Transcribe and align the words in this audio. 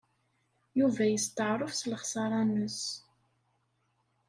Yuba 0.79 1.03
yesteɛṛef 1.07 1.73
s 1.75 1.81
lexṣara-nnes. 1.91 2.79